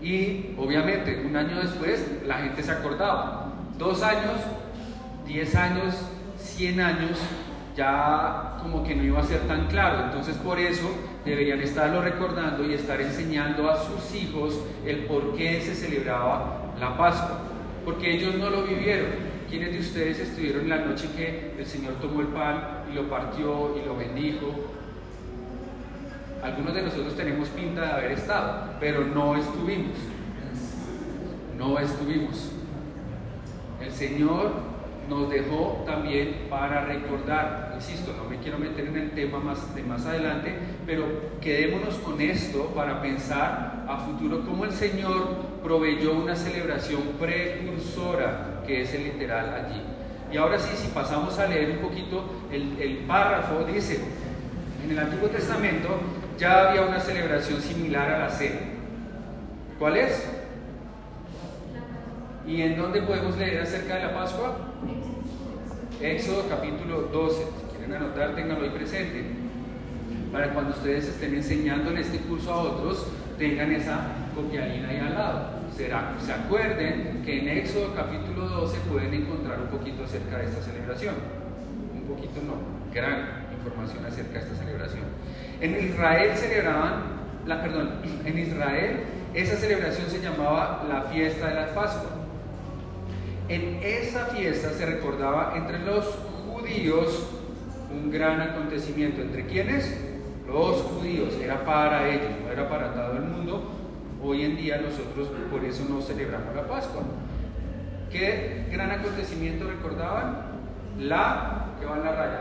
Y 0.00 0.54
obviamente 0.56 1.22
un 1.26 1.36
año 1.36 1.60
después 1.60 2.06
la 2.26 2.38
gente 2.38 2.62
se 2.62 2.70
acordaba. 2.70 3.52
Dos 3.76 4.02
años, 4.02 4.36
diez 5.26 5.54
años, 5.54 5.94
cien 6.38 6.80
años, 6.80 7.18
ya 7.76 8.58
como 8.62 8.84
que 8.84 8.94
no 8.94 9.04
iba 9.04 9.20
a 9.20 9.24
ser 9.24 9.40
tan 9.42 9.66
claro. 9.66 10.04
Entonces 10.04 10.36
por 10.36 10.58
eso 10.58 10.88
deberían 11.24 11.60
estarlo 11.60 12.00
recordando 12.00 12.64
y 12.64 12.74
estar 12.74 13.00
enseñando 13.00 13.70
a 13.70 13.76
sus 13.76 14.14
hijos 14.14 14.60
el 14.86 15.04
por 15.04 15.34
qué 15.36 15.60
se 15.60 15.74
celebraba 15.74 16.74
la 16.78 16.96
Pascua. 16.96 17.38
Porque 17.84 18.14
ellos 18.14 18.34
no 18.36 18.50
lo 18.50 18.62
vivieron. 18.62 19.28
¿Quiénes 19.48 19.72
de 19.72 19.78
ustedes 19.78 20.18
estuvieron 20.18 20.68
la 20.68 20.76
noche 20.76 21.08
que 21.16 21.54
el 21.58 21.64
Señor 21.64 21.94
tomó 22.02 22.20
el 22.20 22.26
pan 22.26 22.84
y 22.90 22.94
lo 22.94 23.08
partió 23.08 23.74
y 23.78 23.86
lo 23.86 23.96
bendijo? 23.96 24.77
Algunos 26.42 26.72
de 26.72 26.82
nosotros 26.82 27.16
tenemos 27.16 27.48
pinta 27.48 27.80
de 27.80 27.90
haber 27.90 28.12
estado, 28.12 28.74
pero 28.78 29.04
no 29.04 29.36
estuvimos. 29.36 29.96
No 31.56 31.78
estuvimos. 31.78 32.52
El 33.80 33.90
Señor 33.90 34.52
nos 35.08 35.30
dejó 35.30 35.82
también 35.84 36.46
para 36.48 36.84
recordar, 36.84 37.72
insisto, 37.74 38.12
no 38.16 38.28
me 38.28 38.38
quiero 38.38 38.58
meter 38.58 38.86
en 38.86 38.96
el 38.96 39.10
tema 39.12 39.40
más 39.40 39.74
de 39.74 39.82
más 39.82 40.06
adelante, 40.06 40.54
pero 40.86 41.04
quedémonos 41.40 41.94
con 41.96 42.20
esto 42.20 42.66
para 42.74 43.02
pensar 43.02 43.84
a 43.88 43.96
futuro 43.96 44.44
cómo 44.44 44.64
el 44.64 44.72
Señor 44.72 45.28
proveyó 45.62 46.12
una 46.12 46.36
celebración 46.36 47.00
precursora, 47.18 48.62
que 48.66 48.82
es 48.82 48.94
el 48.94 49.04
literal 49.04 49.54
allí. 49.54 49.82
Y 50.32 50.36
ahora 50.36 50.58
sí, 50.58 50.76
si 50.76 50.88
pasamos 50.88 51.38
a 51.38 51.46
leer 51.46 51.70
un 51.70 51.78
poquito 51.78 52.22
el, 52.52 52.80
el 52.80 52.98
párrafo, 52.98 53.64
dice, 53.64 54.00
en 54.84 54.90
el 54.92 54.98
Antiguo 54.98 55.28
Testamento 55.28 55.88
ya 56.38 56.68
había 56.68 56.82
una 56.82 57.00
celebración 57.00 57.60
similar 57.60 58.10
a 58.12 58.18
la 58.20 58.30
cena. 58.30 58.60
¿Cuál 59.78 59.96
es? 59.96 60.24
¿Y 62.46 62.62
en 62.62 62.76
dónde 62.76 63.02
podemos 63.02 63.36
leer 63.36 63.60
acerca 63.60 63.96
de 63.96 64.04
la 64.04 64.14
Pascua? 64.14 64.56
Éxodo 66.00 66.48
capítulo 66.48 67.02
12. 67.12 67.36
Si 67.36 67.76
quieren 67.76 67.96
anotar, 67.96 68.34
ténganlo 68.36 68.64
ahí 68.64 68.70
presente. 68.70 69.24
Para 70.32 70.54
cuando 70.54 70.70
ustedes 70.70 71.08
estén 71.08 71.34
enseñándole 71.34 72.00
este 72.00 72.18
curso 72.18 72.52
a 72.52 72.62
otros, 72.62 73.08
tengan 73.36 73.72
esa 73.72 74.06
copialina 74.34 74.88
ahí 74.88 74.98
al 74.98 75.14
lado. 75.14 75.58
Será, 75.76 76.14
se 76.24 76.32
acuerden 76.32 77.22
que 77.24 77.40
en 77.40 77.48
Éxodo 77.48 77.94
capítulo 77.94 78.48
12 78.48 78.78
pueden 78.90 79.12
encontrar 79.12 79.58
un 79.60 79.68
poquito 79.68 80.04
acerca 80.04 80.38
de 80.38 80.44
esta 80.44 80.62
celebración. 80.62 81.14
Un 81.94 82.02
poquito 82.02 82.40
no, 82.46 82.54
gran 82.94 83.47
información 83.58 84.04
acerca 84.06 84.32
de 84.32 84.38
esta 84.38 84.56
celebración. 84.56 85.04
En 85.60 85.84
Israel 85.84 86.36
celebraban, 86.36 87.02
la, 87.46 87.62
perdón, 87.62 87.90
en 88.24 88.38
Israel 88.38 89.00
esa 89.34 89.56
celebración 89.56 90.08
se 90.08 90.20
llamaba 90.20 90.84
la 90.88 91.02
fiesta 91.02 91.48
de 91.48 91.54
la 91.54 91.74
Pascua. 91.74 92.10
En 93.48 93.80
esa 93.82 94.26
fiesta 94.26 94.70
se 94.70 94.86
recordaba 94.86 95.54
entre 95.56 95.78
los 95.80 96.06
judíos 96.46 97.28
un 97.90 98.10
gran 98.10 98.40
acontecimiento. 98.40 99.22
¿Entre 99.22 99.46
quiénes? 99.46 99.98
Los 100.46 100.82
judíos. 100.82 101.34
Era 101.42 101.64
para 101.64 102.08
ellos, 102.08 102.30
no 102.44 102.52
era 102.52 102.68
para 102.68 102.92
todo 102.94 103.12
el 103.12 103.24
mundo. 103.24 103.70
Hoy 104.22 104.44
en 104.44 104.56
día 104.56 104.78
nosotros 104.78 105.28
por 105.50 105.64
eso 105.64 105.86
no 105.88 106.00
celebramos 106.00 106.54
la 106.54 106.66
Pascua. 106.66 107.02
¿Qué 108.10 108.66
gran 108.70 108.90
acontecimiento 108.90 109.68
recordaban? 109.68 110.48
La, 110.98 111.66
que 111.78 111.86
va 111.86 111.98
en 111.98 112.04
la 112.04 112.12
raya. 112.12 112.40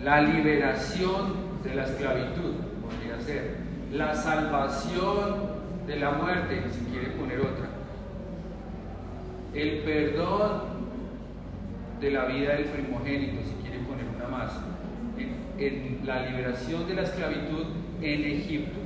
La 0.00 0.20
liberación 0.20 1.34
de 1.62 1.74
la 1.74 1.84
esclavitud, 1.84 2.54
podría 2.82 3.20
ser. 3.24 3.56
La 3.92 4.14
salvación 4.14 5.62
de 5.86 5.96
la 5.96 6.10
muerte, 6.10 6.62
si 6.72 6.84
quiere 6.90 7.08
poner 7.10 7.40
otra. 7.40 7.68
El 9.54 9.78
perdón 9.82 10.62
de 12.00 12.10
la 12.10 12.24
vida 12.24 12.54
del 12.54 12.64
primogénito, 12.64 13.42
si 13.44 13.54
quiere 13.62 13.78
poner 13.84 14.04
una 14.16 14.28
más. 14.28 14.52
En, 15.58 16.00
la 16.04 16.26
liberación 16.26 16.88
de 16.88 16.94
la 16.94 17.02
esclavitud 17.02 17.66
en 18.00 18.24
Egipto. 18.24 18.80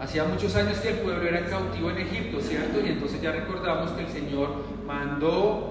Hacía 0.00 0.24
muchos 0.24 0.56
años 0.56 0.78
que 0.78 0.88
el 0.88 0.96
pueblo 0.96 1.28
era 1.28 1.46
cautivo 1.46 1.90
en 1.90 1.98
Egipto, 1.98 2.40
¿cierto? 2.40 2.80
Y 2.84 2.88
entonces 2.88 3.22
ya 3.22 3.30
recordamos 3.30 3.92
que 3.92 4.02
el 4.02 4.08
Señor 4.08 4.64
mandó 4.86 5.69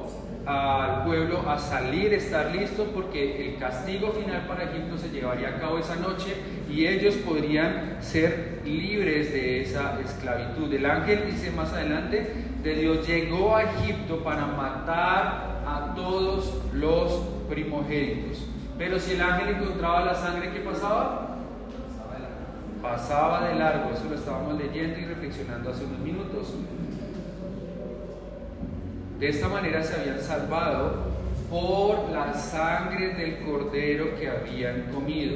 al 0.49 1.03
pueblo 1.03 1.47
a 1.47 1.59
salir, 1.59 2.11
estar 2.11 2.55
listo, 2.55 2.85
porque 2.85 3.45
el 3.45 3.57
castigo 3.57 4.11
final 4.11 4.47
para 4.47 4.63
Egipto 4.63 4.97
se 4.97 5.09
llevaría 5.09 5.49
a 5.49 5.59
cabo 5.59 5.77
esa 5.77 5.95
noche 5.97 6.33
y 6.67 6.87
ellos 6.87 7.13
podrían 7.17 7.97
ser 7.99 8.61
libres 8.65 9.31
de 9.31 9.61
esa 9.61 9.99
esclavitud. 10.03 10.73
El 10.73 10.87
ángel 10.87 11.25
dice 11.29 11.51
más 11.51 11.71
adelante, 11.71 12.33
de 12.63 12.73
Dios 12.73 13.07
llegó 13.07 13.55
a 13.55 13.63
Egipto 13.63 14.23
para 14.23 14.47
matar 14.47 15.61
a 15.67 15.93
todos 15.95 16.55
los 16.73 17.11
primogénitos. 17.47 18.43
Pero 18.75 18.97
si 18.99 19.13
el 19.13 19.21
ángel 19.21 19.55
encontraba 19.55 20.03
la 20.03 20.15
sangre, 20.15 20.51
¿qué 20.51 20.61
pasaba? 20.61 21.37
Pasaba 22.81 23.49
de 23.49 23.55
largo, 23.55 23.91
eso 23.93 24.05
lo 24.09 24.15
estábamos 24.15 24.57
leyendo 24.57 24.97
y 24.97 25.05
reflexionando 25.05 25.69
hace 25.69 25.85
unos 25.85 25.99
minutos. 25.99 26.55
De 29.19 29.27
esta 29.27 29.49
manera 29.49 29.83
se 29.83 29.99
habían 29.99 30.21
salvado 30.21 31.09
por 31.49 32.09
la 32.09 32.33
sangre 32.33 33.15
del 33.15 33.39
cordero 33.39 34.17
que 34.17 34.29
habían 34.29 34.83
comido. 34.93 35.35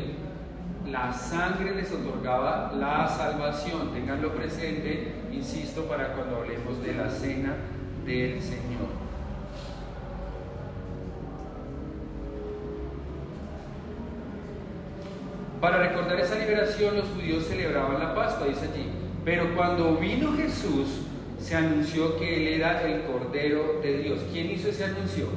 La 0.89 1.11
sangre 1.11 1.75
les 1.75 1.91
otorgaba 1.91 2.71
la 2.77 3.09
salvación. 3.09 3.91
Tenganlo 3.93 4.33
presente, 4.33 5.11
insisto, 5.33 5.83
para 5.83 6.13
cuando 6.13 6.37
hablemos 6.37 6.81
de 6.81 6.93
la 6.93 7.09
cena 7.09 7.55
del 8.05 8.41
Señor. 8.41 9.03
Para 15.59 15.79
recordar 15.79 16.19
esa 16.21 16.35
liberación, 16.35 16.95
los 16.95 17.07
judíos 17.09 17.45
celebraban 17.47 17.99
la 17.99 18.15
Pascua, 18.15 18.47
dice 18.47 18.69
allí. 18.73 18.89
Pero 19.25 19.53
cuando 19.55 19.97
vino 19.97 20.33
Jesús, 20.37 21.01
se 21.43 21.57
anunció 21.57 22.17
que 22.17 22.37
Él 22.37 22.47
era 22.61 22.83
el 22.83 23.03
Cordero 23.03 23.81
de 23.83 23.97
Dios. 23.97 24.21
¿Quién 24.31 24.49
hizo 24.49 24.69
ese 24.69 24.85
anuncio? 24.85 25.27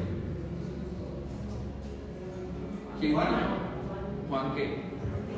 ¿Quién 3.00 3.14
Juan. 3.14 3.28
¿Juan 4.28 4.54
qué? 4.54 4.86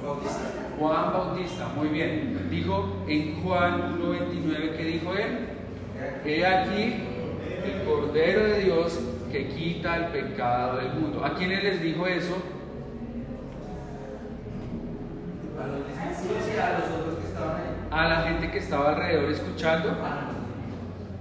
Bautista. 0.04 0.40
Juan 0.78 1.12
Bautista, 1.12 1.68
muy 1.74 1.88
bien. 1.88 2.48
Dijo 2.50 3.04
en 3.08 3.42
Juan 3.42 3.98
1.29, 3.98 4.76
¿qué 4.76 4.84
dijo 4.84 5.14
él? 5.14 5.38
He 6.24 6.46
aquí 6.46 6.94
el 7.64 7.82
Cordero 7.84 8.44
de 8.44 8.64
Dios 8.64 9.00
que 9.32 9.48
quita 9.48 9.96
el 9.96 10.06
pecado 10.08 10.76
del 10.78 10.92
mundo. 10.92 11.24
¿A 11.24 11.34
quiénes 11.34 11.64
les 11.64 11.82
dijo 11.82 12.06
eso? 12.06 12.36
A 15.58 15.66
los 15.66 15.86
discípulos 15.88 16.42
y 16.54 16.60
a 16.60 16.78
los 16.78 17.00
otros 17.00 17.18
que 17.18 17.26
estaban 17.26 17.56
ahí. 17.56 17.88
A 17.90 18.08
la 18.08 18.22
gente 18.28 18.50
que 18.50 18.58
estaba 18.58 18.90
alrededor 18.90 19.30
escuchando 19.30 19.96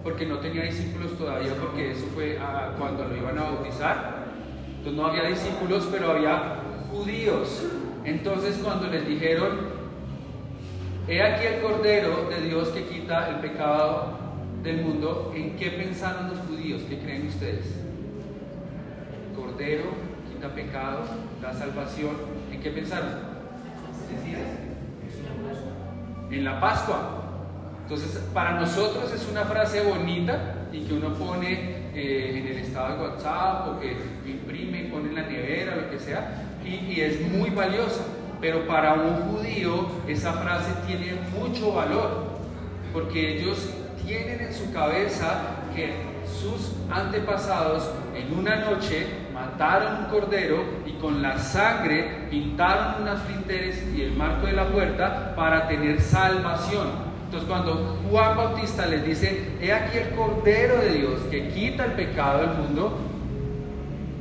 porque 0.08 0.26
no 0.26 0.38
tenía 0.38 0.64
discípulos 0.64 1.18
todavía, 1.18 1.54
porque 1.56 1.92
eso 1.92 2.06
fue 2.16 2.40
cuando 2.80 3.04
lo 3.04 3.18
iban 3.18 3.38
a 3.38 3.44
bautizar. 3.44 4.24
Entonces 4.78 4.94
no 4.94 5.06
había 5.06 5.24
discípulos, 5.24 5.90
pero 5.92 6.12
había 6.12 6.62
judíos. 6.90 7.66
Entonces 8.06 8.58
cuando 8.64 8.88
les 8.88 9.06
dijeron, 9.06 9.50
he 11.10 11.22
aquí 11.22 11.46
el 11.48 11.62
Cordero 11.62 12.30
de 12.30 12.40
Dios 12.40 12.70
que 12.70 12.86
quita 12.86 13.28
el 13.32 13.42
pecado 13.42 14.18
del 14.64 14.82
mundo, 14.82 15.34
¿en 15.36 15.58
qué 15.58 15.72
pensaron 15.72 16.30
los 16.30 16.40
judíos? 16.40 16.84
¿Qué 16.88 17.00
creen 17.00 17.28
ustedes? 17.28 17.66
Cordero, 19.36 19.90
quita 20.32 20.56
pecado, 20.56 21.04
da 21.42 21.54
salvación. 21.54 22.16
¿En 22.50 22.62
qué 22.62 22.70
pensaron? 22.70 23.12
En 26.32 26.46
la 26.46 26.62
Pascua. 26.62 27.27
Entonces, 27.90 28.22
para 28.34 28.52
nosotros 28.52 29.14
es 29.14 29.26
una 29.32 29.46
frase 29.46 29.82
bonita 29.82 30.56
y 30.74 30.82
que 30.82 30.94
uno 30.94 31.14
pone 31.14 31.54
eh, 31.96 32.36
en 32.36 32.48
el 32.48 32.58
estado 32.58 32.98
de 32.98 33.02
WhatsApp 33.02 33.68
o 33.70 33.80
que 33.80 33.96
imprime 34.30 34.82
y 34.82 34.84
pone 34.92 35.08
en 35.08 35.16
la 35.16 35.22
nevera, 35.22 35.78
lo 35.78 35.90
que 35.90 35.98
sea, 35.98 36.44
y, 36.66 37.00
es 37.00 37.22
muy 37.32 37.50
valiosa. 37.50 38.02
Pero 38.42 38.68
para 38.68 38.94
un 38.94 39.32
judío 39.32 39.88
esa 40.06 40.34
frase 40.34 40.74
tiene 40.86 41.14
mucho 41.40 41.72
valor, 41.72 42.42
porque 42.92 43.38
ellos 43.38 43.70
tienen 44.06 44.42
en 44.42 44.54
su 44.54 44.70
cabeza 44.74 45.44
que 45.74 45.94
sus 46.28 46.74
antepasados 46.92 47.90
en 48.14 48.38
una 48.38 48.58
noche 48.70 49.08
mataron 49.34 50.04
un 50.04 50.06
cordero 50.10 50.62
y 50.86 50.92
con 51.00 51.22
la 51.22 51.40
sangre 51.40 52.28
pintaron 52.30 53.04
unas 53.04 53.22
frinteres 53.22 53.82
y 53.96 54.02
el 54.02 54.12
marco 54.12 54.46
de 54.46 54.52
la 54.52 54.68
puerta 54.68 55.34
para 55.38 55.70
tener 55.70 56.02
salvación. 56.02 57.07
Entonces 57.28 57.50
cuando 57.50 57.98
Juan 58.10 58.38
Bautista 58.38 58.86
les 58.86 59.04
dice, 59.04 59.58
he 59.60 59.74
aquí 59.74 59.98
el 59.98 60.16
Cordero 60.16 60.78
de 60.78 60.92
Dios 60.94 61.20
que 61.30 61.50
quita 61.50 61.84
el 61.84 61.92
pecado 61.92 62.40
del 62.40 62.58
mundo, 62.58 63.00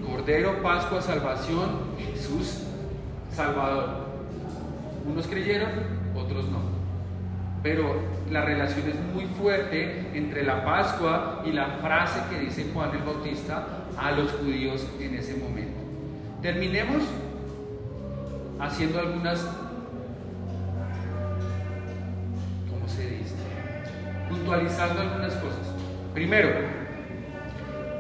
Cordero, 0.05 0.61
Pascua, 0.61 1.01
Salvación, 1.01 1.69
Jesús, 1.99 2.65
Salvador. 3.33 4.07
Unos 5.09 5.29
creyeron, 5.29 5.71
otros 6.17 6.49
no. 6.49 6.59
Pero 7.63 7.95
la 8.29 8.41
relación 8.41 8.89
es 8.89 8.97
muy 9.15 9.27
fuerte 9.41 10.11
entre 10.13 10.43
la 10.43 10.65
Pascua 10.65 11.45
y 11.47 11.53
la 11.53 11.79
frase 11.81 12.19
que 12.29 12.41
dice 12.41 12.71
Juan 12.75 12.91
el 12.91 13.05
Bautista 13.05 13.85
a 13.97 14.11
los 14.11 14.33
judíos 14.33 14.85
en 14.99 15.15
ese 15.15 15.37
momento. 15.37 15.79
Terminemos 16.43 17.05
haciendo 18.59 18.99
algunas 18.99 19.49
algunas 24.53 25.35
cosas. 25.35 25.67
Primero, 26.15 26.51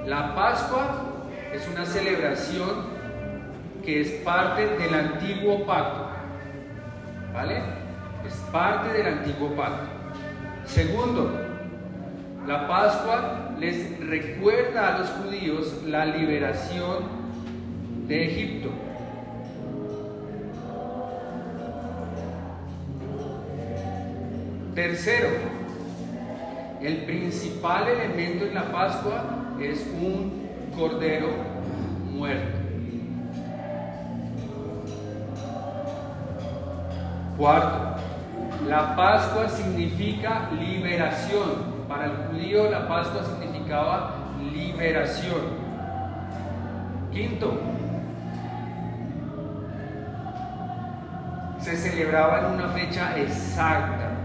la 0.07 0.35
Pascua 0.35 1.05
es 1.53 1.67
una 1.69 1.85
celebración 1.85 2.97
que 3.85 4.01
es 4.01 4.11
parte 4.23 4.67
del 4.79 4.95
antiguo 4.95 5.65
pacto. 5.67 6.09
¿Vale? 7.33 7.61
Es 8.27 8.35
parte 8.53 8.93
del 8.93 9.19
antiguo 9.19 9.51
pacto. 9.51 9.87
Segundo, 10.65 11.33
la 12.47 12.67
Pascua 12.69 13.51
les 13.59 13.99
recuerda 14.07 14.95
a 14.95 14.99
los 14.99 15.11
judíos 15.11 15.83
la 15.87 16.07
liberación 16.07 17.05
de 18.07 18.27
Egipto. 18.27 18.71
Tercero, 24.75 25.29
el 26.81 27.05
principal 27.05 27.89
elemento 27.89 28.45
en 28.45 28.55
la 28.55 28.71
Pascua 28.71 29.25
es 29.61 29.87
un 30.01 30.49
cordero 30.77 31.29
muerto. 32.11 32.59
Cuarto, 37.37 38.01
la 38.67 38.97
Pascua 38.97 39.49
significa 39.49 40.51
liberación. 40.59 41.77
Para 41.89 42.07
el 42.07 42.17
judío 42.29 42.71
la 42.71 42.89
Pascua 42.89 43.23
significaba 43.25 44.15
liberación. 44.53 45.67
Quinto, 47.13 47.61
se 51.61 51.77
celebraba 51.77 52.41
en 52.41 52.55
una 52.55 52.69
fecha 52.69 53.19
exacta. 53.19 54.16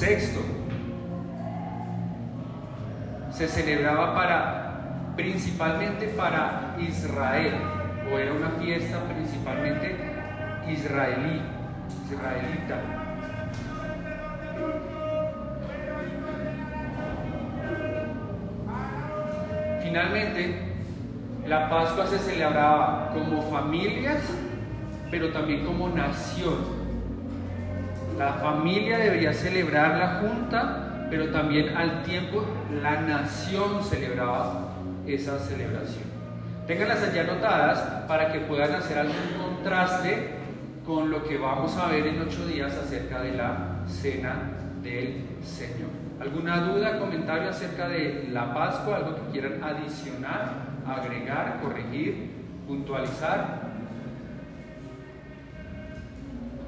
Sexto, 0.00 0.40
se 3.30 3.46
celebraba 3.48 4.14
para 4.14 5.12
principalmente 5.14 6.06
para 6.16 6.74
Israel, 6.80 7.52
o 8.10 8.18
era 8.18 8.32
una 8.32 8.48
fiesta 8.52 8.98
principalmente 9.12 9.94
israelí, 10.70 11.42
israelita. 12.10 12.80
Finalmente, 19.82 20.62
la 21.46 21.68
Pascua 21.68 22.06
se 22.06 22.18
celebraba 22.20 23.10
como 23.12 23.42
familias, 23.50 24.22
pero 25.10 25.30
también 25.30 25.66
como 25.66 25.90
nación. 25.90 26.79
La 28.20 28.34
familia 28.34 28.98
debería 28.98 29.32
celebrar 29.32 29.96
la 29.96 30.20
junta, 30.20 31.06
pero 31.08 31.30
también 31.30 31.74
al 31.74 32.02
tiempo 32.02 32.44
la 32.82 33.00
nación 33.00 33.82
celebraba 33.82 34.74
esa 35.06 35.38
celebración. 35.38 36.04
Ténganlas 36.66 37.02
allá 37.02 37.22
anotadas 37.22 37.78
para 38.06 38.30
que 38.30 38.40
puedan 38.40 38.74
hacer 38.74 38.98
algún 38.98 39.16
contraste 39.42 40.34
con 40.84 41.10
lo 41.10 41.24
que 41.24 41.38
vamos 41.38 41.74
a 41.78 41.86
ver 41.86 42.08
en 42.08 42.20
ocho 42.20 42.46
días 42.46 42.76
acerca 42.76 43.22
de 43.22 43.32
la 43.38 43.86
cena 43.86 44.34
del 44.82 45.24
Señor. 45.42 45.88
¿Alguna 46.20 46.60
duda, 46.60 46.98
comentario 46.98 47.48
acerca 47.48 47.88
de 47.88 48.28
la 48.30 48.52
Pascua? 48.52 48.96
¿Algo 48.96 49.14
que 49.16 49.32
quieran 49.32 49.64
adicionar, 49.64 50.56
agregar, 50.86 51.58
corregir, 51.62 52.32
puntualizar? 52.68 53.69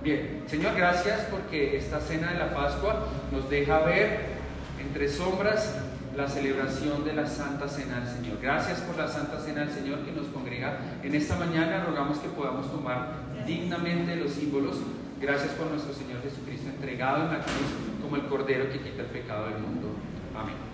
Bien, 0.03 0.43
Señor, 0.49 0.75
gracias 0.75 1.21
porque 1.31 1.77
esta 1.77 2.01
cena 2.01 2.33
de 2.33 2.39
la 2.39 2.53
Pascua 2.53 3.07
nos 3.31 3.49
deja 3.49 3.79
ver 3.81 4.33
entre 4.81 5.09
sombras 5.09 5.77
la 6.17 6.29
celebración 6.29 7.05
de 7.05 7.15
la 7.15 7.27
Santa 7.29 7.69
Cena 7.69 8.01
del 8.01 8.09
Señor. 8.09 8.39
Gracias 8.43 8.81
por 8.81 8.97
la 8.97 9.07
Santa 9.07 9.39
Cena 9.39 9.61
del 9.61 9.71
Señor 9.71 10.01
que 10.01 10.11
nos 10.11 10.27
congrega 10.27 10.77
en 11.05 11.15
esta 11.15 11.37
mañana. 11.37 11.85
Rogamos 11.85 12.19
que 12.19 12.29
podamos 12.29 12.69
tomar 12.73 13.13
dignamente 13.47 14.17
los 14.17 14.33
símbolos. 14.33 14.79
Gracias 15.21 15.53
por 15.53 15.69
nuestro 15.69 15.95
Señor 15.95 16.21
Jesucristo 16.21 16.69
entregado 16.69 17.25
en 17.25 17.39
la 17.39 17.39
cruz 17.39 18.03
como 18.03 18.17
el 18.17 18.23
Cordero 18.23 18.71
que 18.73 18.81
quita 18.81 19.03
el 19.03 19.09
pecado 19.09 19.51
del 19.51 19.59
mundo. 19.59 19.89
Amén. 20.35 20.72